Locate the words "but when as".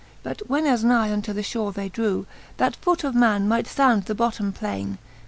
0.23-0.83